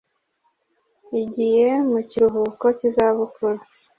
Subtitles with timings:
[1.21, 3.59] igiye mu kiruhuko cy izabukuru